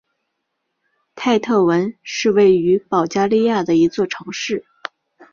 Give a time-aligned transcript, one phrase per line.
[1.13, 4.65] 泰特文是位于保加利亚的一座城市。